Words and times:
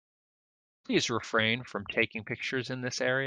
Please 0.85 1.11
refrain 1.11 1.63
from 1.63 1.85
taking 1.85 2.25
pictures 2.25 2.71
in 2.71 2.81
this 2.81 3.01
area. 3.01 3.19